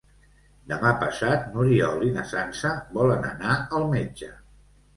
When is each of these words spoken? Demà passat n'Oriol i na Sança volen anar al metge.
Demà 0.71 0.93
passat 1.03 1.45
n'Oriol 1.51 2.03
i 2.07 2.11
na 2.17 2.25
Sança 2.33 2.73
volen 2.99 3.31
anar 3.35 3.55
al 3.81 3.89
metge. 3.95 4.35